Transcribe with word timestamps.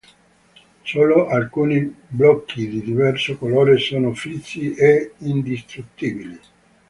Solo 0.83 1.27
alcuni 1.29 1.95
blocchi 2.07 2.67
di 2.67 2.81
diverso 2.81 3.37
colore 3.37 3.77
sono 3.77 4.15
fissi 4.15 4.73
e 4.73 5.11
indistruttibili. 5.17 6.39